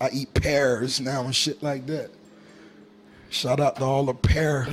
[0.00, 2.10] I eat pears now and shit like that.
[3.30, 4.68] Shout out to all the pear.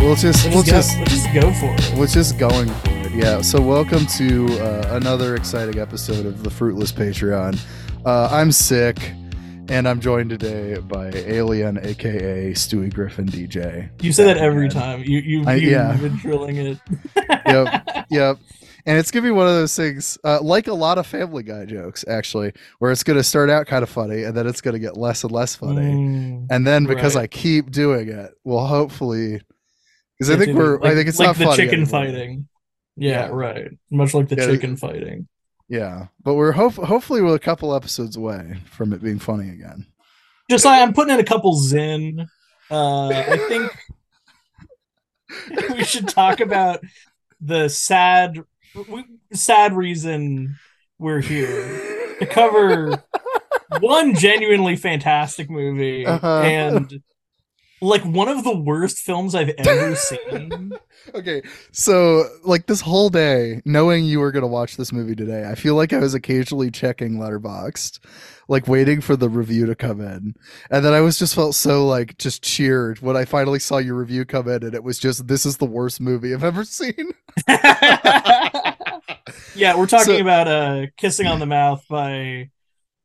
[0.00, 1.98] We'll just We'll we'll just, just go, we'll just go for it.
[1.98, 3.12] we're just going for it.
[3.12, 3.42] Yeah.
[3.42, 7.58] So welcome to uh, another exciting episode of the Fruitless Patreon.
[8.04, 8.96] Uh, I'm sick,
[9.68, 13.90] and I'm joined today by Alien, aka Stewie Griffin, DJ.
[14.02, 14.80] You say that every again.
[14.80, 15.02] time.
[15.04, 15.96] You you I- you've yeah.
[15.96, 16.78] been drilling it.
[17.46, 18.06] Yep.
[18.10, 18.38] Yep.
[18.86, 21.66] And it's gonna be one of those things, uh, like a lot of Family Guy
[21.66, 24.96] jokes, actually, where it's gonna start out kind of funny, and then it's gonna get
[24.96, 25.92] less and less funny.
[25.92, 26.46] Mm.
[26.50, 27.22] and then because Right.
[27.24, 29.40] I keep doing it, well, hopefully,
[30.18, 31.86] because I think we're, I think it's like not the funny chicken anymore.
[31.90, 32.48] fighting.
[32.96, 33.28] Yeah, Yeah.
[33.32, 33.68] right.
[33.90, 35.28] Much like the Yeah, chicken fighting.
[35.68, 39.86] Yeah, but we're hope hopefully we're a couple episodes away from it being funny again.
[40.50, 42.26] Just like I'm putting in a couple Zen.
[42.70, 43.70] Uh, I think
[45.74, 46.80] we should talk about
[47.40, 48.38] the sad,
[49.32, 50.56] sad reason
[50.98, 53.02] we're here to cover
[53.80, 56.40] one genuinely fantastic movie Uh-huh.
[56.40, 57.02] and
[57.80, 60.72] like one of the worst films I've ever seen.
[61.14, 61.40] Okay,
[61.72, 65.74] so like this whole day, knowing you were gonna watch this movie today, I feel
[65.74, 68.00] like I was occasionally checking Letterboxd,
[68.46, 70.34] like waiting for the review to come in,
[70.70, 73.94] and then I was just felt so like just cheered when I finally saw your
[73.94, 76.92] review come in, and it was just this is the worst movie I've ever seen.
[79.54, 82.50] yeah, we're talking So- about uh "Kissing on the Mouth" by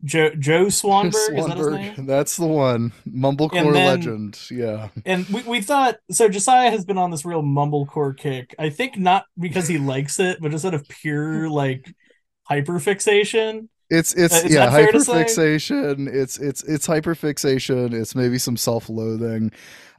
[0.03, 1.37] Joe Joe Swanberg.
[1.39, 2.05] Is that his name?
[2.05, 2.91] That's the one.
[3.07, 4.39] Mumblecore then- legend.
[4.51, 4.89] Yeah.
[5.05, 6.27] And we, we thought so.
[6.27, 8.53] Josiah has been on this real mumblecore kick.
[8.59, 11.93] I think not because he likes it, but just out of pure like
[12.49, 13.67] hyperfixation.
[13.89, 15.11] It's it's Uh, yeah, that fair to say?
[15.23, 16.07] hyperfixation.
[16.13, 17.93] It's it's it's hyperfixation.
[17.93, 19.51] It's maybe some self-loathing.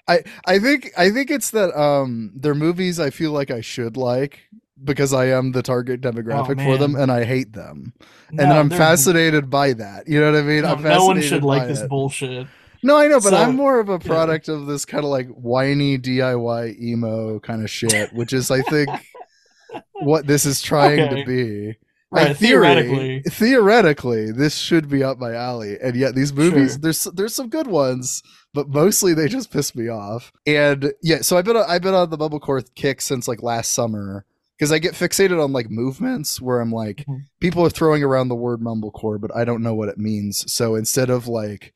[0.08, 3.96] I I think I think it's that um they're movies I feel like I should
[3.96, 4.40] like
[4.82, 7.92] because I am the target demographic for them Oh, and I hate them.
[8.28, 10.08] And No, then I'm fascinated by that.
[10.08, 10.62] You know what I mean?
[10.62, 11.88] No, I'm no one should like this it.
[11.88, 12.46] bullshit.
[12.82, 13.98] No, I know, but So- I'm more of a yeah.
[13.98, 18.62] product of this kind of like whiny DIY emo kind of shit, which is I
[18.62, 18.90] think
[20.00, 21.20] what this is trying Okay.
[21.22, 21.76] to be.
[22.10, 23.22] Right, theoretically.
[23.28, 26.78] theoretically, this should be up my alley, and yet these movies, Sure.
[26.80, 30.30] there's there's some good ones, but mostly they just piss me off.
[30.46, 34.24] And yeah, so I've been I've been on the mumblecore kick since like last summer
[34.58, 37.22] because I get fixated on like movements where I'm like, Mhm.
[37.40, 40.50] people are throwing around the word mumblecore, but I don't know what it means.
[40.52, 41.72] So instead of like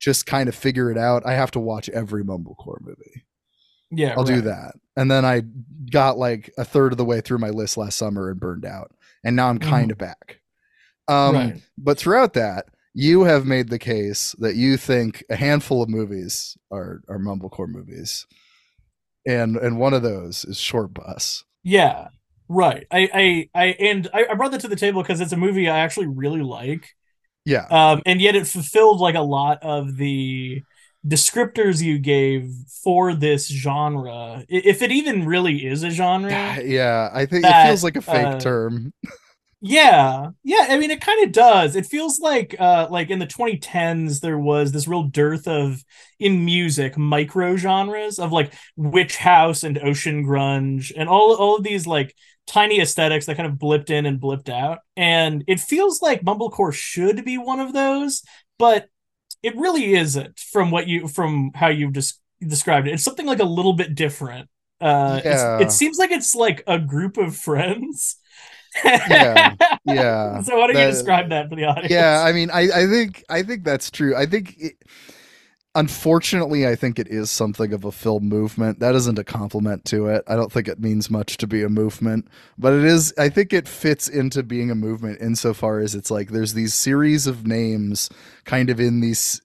[0.00, 3.24] just kind of figure it out, I have to watch every mumblecore movie.
[3.90, 4.74] Yeah, I'll do that.
[4.96, 5.42] And then I
[5.90, 8.92] got like a third of the way through my list last summer and burned out.
[9.24, 10.40] And now I'm kind of back.
[11.08, 11.62] Um, right.
[11.78, 16.58] But throughout that, you have made the case that you think a handful of movies
[16.70, 18.26] are, are mumblecore movies.
[19.26, 21.44] And and one of those is Shortbus.
[21.62, 22.08] Yeah,
[22.48, 22.86] right.
[22.90, 25.68] I, I, I, and I, I brought that to the table because it's a movie
[25.68, 26.94] I actually really like.
[27.44, 27.66] Yeah.
[27.70, 30.62] Um, and yet it fulfilled like a lot of the
[31.06, 32.50] descriptors you gave
[32.82, 36.58] for this genre, if it even really is a genre.
[36.62, 37.10] yeah.
[37.12, 38.92] I think that, it feels like a fake uh, term.
[39.60, 40.66] Yeah, yeah.
[40.68, 41.74] I mean, it kind of does.
[41.74, 45.84] It feels like, uh, like in the 2010s, there was this real dearth of
[46.20, 51.64] in music micro genres of like witch house and ocean grunge and all all of
[51.64, 52.14] these like
[52.48, 54.78] tiny aesthetics that kind of blipped in and blipped out.
[54.96, 58.22] And it feels like mumblecore should be one of those,
[58.58, 58.88] but
[59.42, 60.38] it really isn't.
[60.40, 63.94] From what you from how you've just described it, it's something like a little bit
[63.94, 64.48] different.
[64.80, 65.58] Uh, Yeah.
[65.60, 68.16] it seems like it's like a group of friends.
[68.84, 69.54] Yeah,
[69.84, 70.40] Yeah.
[70.42, 71.90] So why don't that- you describe that for the audience?
[71.90, 74.74] yeah i mean i i think i think that's true i think it,
[75.78, 78.80] unfortunately i think it is something of a film movement.
[78.80, 80.24] That isn't a compliment to it.
[80.26, 82.26] I don't think it means much to be a movement
[82.58, 86.30] but it is i think it fits into being a movement insofar as it's like
[86.30, 88.10] there's these series of names
[88.44, 89.40] kind of in these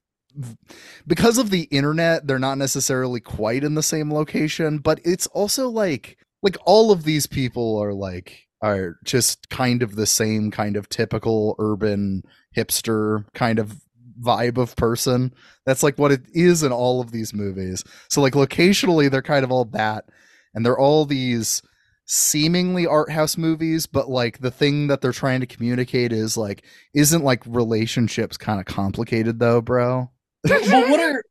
[1.05, 5.69] because of the internet they're not necessarily quite in the same location but it's also
[5.69, 10.75] like like all of these people are like are just kind of the same kind
[10.75, 12.23] of typical urban
[12.55, 13.81] hipster kind of
[14.21, 15.33] vibe of person
[15.65, 19.43] that's like what it is in all of these movies so like locationally they're kind
[19.43, 20.05] of all that
[20.53, 21.61] and they're all these
[22.05, 26.63] seemingly art house movies but like the thing that they're trying to communicate is like
[26.93, 30.09] isn't like relationships kind of complicated though bro
[30.49, 31.23] well, what are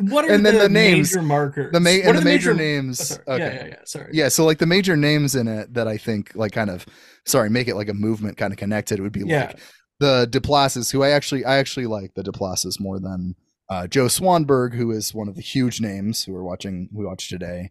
[0.00, 1.72] what are And then the, the names- major markers?
[1.72, 3.22] the, ma- What and are the major, oh, names sorry.
[3.26, 3.38] okay.
[3.38, 3.76] Yeah, yeah, yeah.
[3.86, 4.10] Sorry.
[4.12, 6.84] Yeah, so like the major names in it that I think like kind of
[7.24, 9.46] sorry, make it like a movement kind of connected would be Yeah.
[9.46, 9.58] like
[10.00, 13.34] the Duplasses, who I actually I actually like the Duplasses more than
[13.70, 17.28] uh, Joe Swanberg, who is one of the huge names who are watching we watch
[17.28, 17.70] today.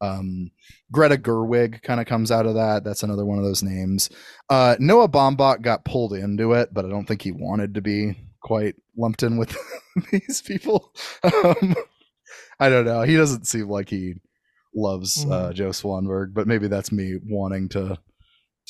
[0.00, 0.50] Um,
[0.90, 2.82] Greta Gerwig kind of comes out of that.
[2.84, 4.10] That's another one of those names.
[4.50, 8.16] Uh, Noah Baumbach got pulled into it, but I don't think he wanted to be
[8.42, 9.56] quite lumped in with
[10.10, 10.92] these people.
[11.24, 11.74] Um,
[12.60, 13.02] I don't know.
[13.02, 14.14] He doesn't seem like he
[14.74, 15.54] loves uh, Mhm.
[15.54, 17.98] Joe Swanberg, but maybe that's me wanting to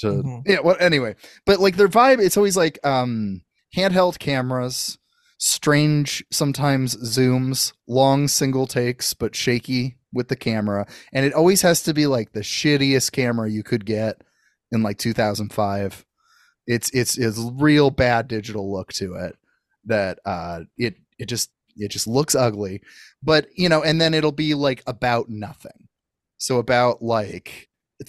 [0.03, 0.43] to Mhm.
[0.47, 0.61] yeah.
[0.61, 1.17] Well, anyway,
[1.47, 3.43] but like their vibe, it's always like um
[3.77, 4.99] handheld cameras,
[5.39, 11.83] strange sometimes zooms, long single takes, but shaky with the camera, and it always has
[11.85, 14.23] to be like the shittiest camera you could get
[14.71, 16.05] in like 2005.
[16.67, 19.37] It's it's it's real bad digital look to it
[19.85, 22.81] that uh it it just it just looks ugly
[23.21, 25.89] but you know and then it'll be like about nothing
[26.39, 27.69] so about like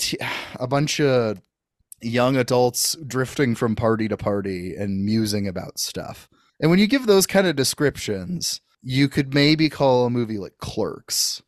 [0.60, 1.42] a bunch of
[2.06, 6.30] young adults drifting from party to party and musing about stuff
[6.60, 10.58] and when you give those kind of descriptions you could maybe call a movie like
[10.60, 11.42] clerks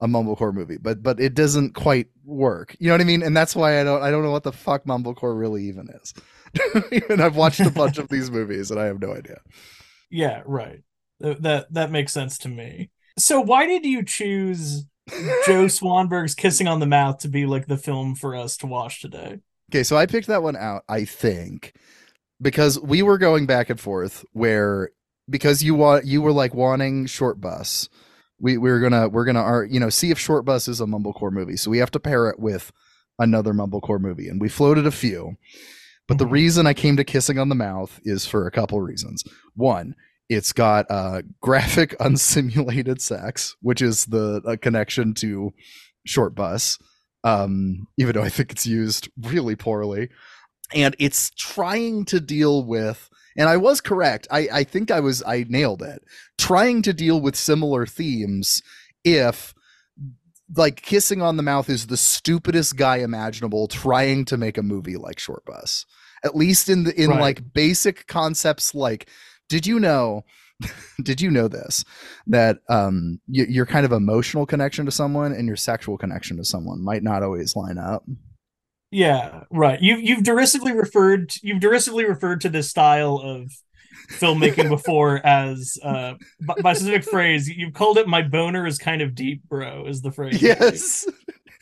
[0.00, 3.36] a mumblecore movie but but it doesn't quite work you know what i mean and
[3.36, 6.14] that's why i don't i don't know what the fuck mumblecore really even is
[7.10, 9.38] and i've watched a bunch of these movies and i have no idea
[10.10, 10.82] Yeah, right.
[11.20, 12.90] That that makes sense to me.
[13.18, 14.84] So why did you choose
[15.46, 19.00] Joe Swanberg's Kissing on the Mouth to be like the film for us to watch
[19.00, 19.40] today?
[19.70, 21.74] Okay, so I picked that one out, I think,
[22.42, 24.90] because we were going back and forth where
[25.28, 27.88] because you want you were like wanting Shortbus.
[28.40, 31.30] We we were gonna we're gonna ar- you know see if Shortbus is a mumblecore
[31.30, 31.56] movie.
[31.56, 32.72] So we have to pair it with
[33.18, 34.28] another mumblecore movie.
[34.28, 35.36] And we floated a few.
[36.08, 36.32] But the Mhm.
[36.32, 39.22] reason I came to Kissing on the Mouth is for a couple reasons.
[39.54, 39.94] One,
[40.28, 45.52] it's got uh, graphic unsimulated sex, which is the a connection to
[46.08, 46.80] Shortbus,
[47.24, 50.08] um, even though I think it's used really poorly.
[50.74, 54.28] And it's trying to deal with, and I was correct.
[54.30, 56.02] I, I think I was, I nailed it.
[56.38, 58.62] Trying to deal with similar themes
[59.04, 59.52] if
[60.56, 64.96] like kissing on the mouth is the stupidest guy imaginable trying to make a movie
[64.96, 65.84] like Shortbus
[66.24, 67.20] at least in the in Right.
[67.20, 69.08] like basic concepts like
[69.48, 70.24] did you know
[71.02, 71.84] did you know this
[72.26, 76.44] that um y- your kind of emotional connection to someone and your sexual connection to
[76.44, 78.04] someone might not always line up
[78.90, 79.80] Yeah, right.
[79.80, 83.52] You've you've derisively referred you've derisively referred to this style of
[84.20, 87.48] filmmaking before as uh by, by specific phrase.
[87.48, 90.42] You've called it "my boner is kind of deep, bro." Is the phrase?
[90.42, 91.08] yes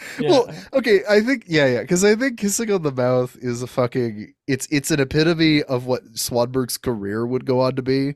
[0.21, 0.31] Yeah.
[0.31, 3.67] well okay i think yeah yeah because i think kissing on the mouth is a
[3.67, 8.15] fucking it's it's an epitome of what swanberg's career would go on to be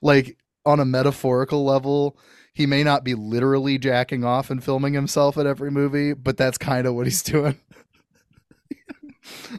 [0.00, 2.16] like on a metaphorical level
[2.52, 6.56] he may not be literally jacking off and filming himself at every movie but that's
[6.56, 7.58] kind of what he's doing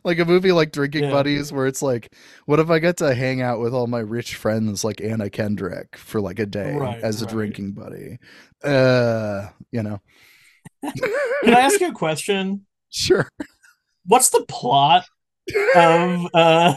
[0.04, 1.12] like a movie like drinking Yeah.
[1.12, 2.14] buddies where it's like
[2.46, 5.98] what if i get to hang out with all my rich friends like anna kendrick
[5.98, 7.34] for like a day Right, as a right.
[7.34, 8.20] drinking buddy
[8.64, 10.00] uh you know
[10.84, 12.66] Can I ask you a question?
[12.90, 13.30] sure
[14.06, 15.06] What's the plot
[15.76, 16.76] of uh?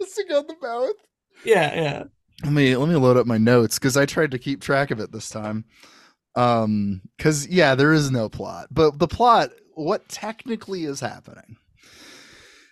[0.00, 0.96] kissing on the mouth.
[1.44, 2.04] Yeah, yeah.
[2.42, 5.00] Let me let me load up my notes because I tried to keep track of
[5.00, 5.64] it this time.
[6.36, 11.56] Um, because yeah, there is no plot, but the plot, what technically is happening?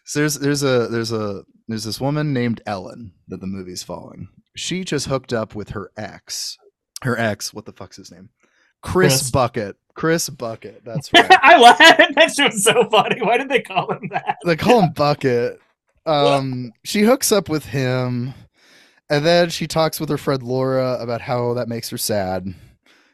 [0.04, 4.28] So there's there's a there's a there's this woman named Ellen that the movie's following.
[4.56, 6.56] She just hooked up with her ex.
[7.02, 8.30] Her ex, what the fuck's his name?
[8.82, 9.30] Chris, Chris.
[9.30, 9.76] Bucket.
[9.98, 10.82] Chris Bucket.
[10.84, 11.26] That's right.
[11.42, 12.14] I laughed.
[12.14, 13.20] That shit was so funny.
[13.20, 14.38] Why did they call him that?
[14.46, 15.60] they call him Bucket.
[16.06, 18.32] Um, she hooks up with him,
[19.10, 22.54] and then she talks with her friend Laura about how that makes her sad.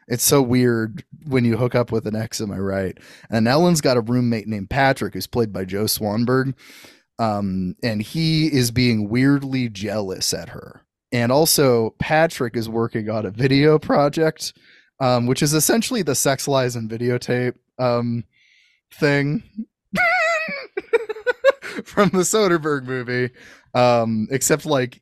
[0.07, 2.97] It's so weird when you hook up with an ex, am I right?
[3.29, 6.53] And Ellen's got a roommate named Patrick, who's played by Joe Swanberg.
[7.19, 10.85] Um, and he is being weirdly jealous at her.
[11.11, 14.53] And also, Patrick is working on a video project,
[14.99, 18.23] um, which is essentially the sex lies and videotape um,
[18.93, 19.43] thing
[21.83, 23.31] from the Soderbergh movie,
[23.73, 25.01] um, except like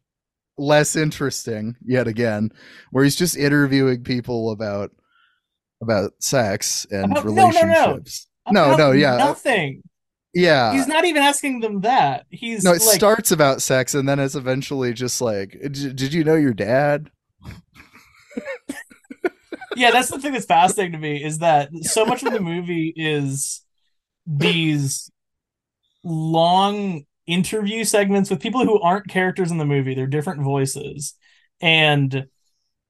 [0.57, 2.51] less interesting yet again,
[2.91, 4.91] where he's just interviewing people about
[5.81, 7.47] about sex and About- no, no, no.
[7.61, 8.27] relationships.
[8.51, 9.83] No, no, yeah, nothing.
[10.33, 10.73] yeah.
[10.73, 12.25] He's not even asking them that.
[12.29, 16.23] He's no, it like, starts about sex and then it's eventually just like, did you
[16.25, 17.09] know your dad?
[19.75, 22.93] Yeah, that's the thing that's fascinating to me is that so much of the movie
[22.95, 23.61] is
[24.25, 25.11] these
[26.03, 29.93] long interview segments with people who aren't characters in the movie.
[29.95, 31.15] They're different voices
[31.61, 32.27] and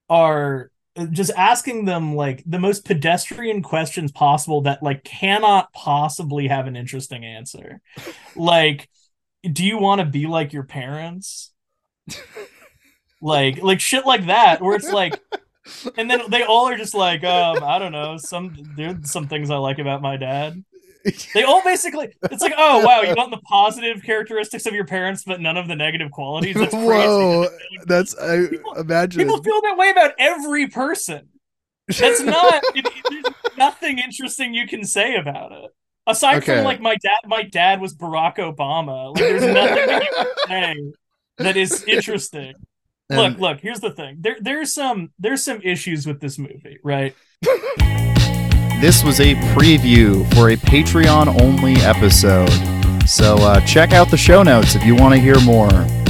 [0.10, 0.72] are
[1.12, 6.75] just asking them like the most pedestrian questions possible that like cannot possibly have an
[6.75, 7.82] interesting answer.
[8.36, 8.90] Like
[9.52, 11.52] do you want to be like your parents?
[13.22, 15.20] like like shit like that where it's like
[15.98, 19.50] and then they all are just like um i don't know some there's some things
[19.50, 20.63] i like about my dad.
[21.34, 25.25] They all basically it's like oh wow you want the positive characteristics of your parents
[25.25, 26.55] but none of the negative qualities?
[26.55, 26.86] That's crazy.
[26.88, 27.48] Whoa,
[27.86, 29.22] that's I People- imagine.
[29.22, 31.27] people feel that way about every person.
[31.89, 33.25] That's not it, there's
[33.58, 35.72] nothing interesting you can say about it.
[36.08, 36.55] Aside Okay.
[36.55, 39.13] from like my dad my dad was barack obama.
[39.13, 40.10] Like there's nothing that you
[40.48, 40.75] can
[41.38, 42.53] say that is interesting
[43.15, 47.15] look look here's the thing there there's some there's some issues with this movie right
[48.84, 52.50] This was a preview for a Patreon only episode.
[53.08, 56.02] So uh, check out the show notes if you want to hear more.